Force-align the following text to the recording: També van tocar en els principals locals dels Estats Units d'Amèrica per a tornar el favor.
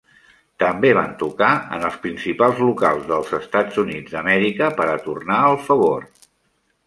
També 0.61 0.89
van 0.97 1.11
tocar 1.23 1.49
en 1.75 1.83
els 1.89 1.99
principals 2.05 2.63
locals 2.63 3.05
dels 3.13 3.35
Estats 3.39 3.79
Units 3.83 4.15
d'Amèrica 4.15 4.71
per 4.79 4.87
a 4.95 4.99
tornar 5.09 5.37
el 5.51 5.61
favor. 5.69 6.09